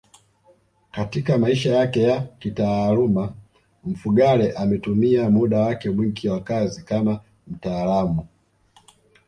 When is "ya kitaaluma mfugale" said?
2.01-4.51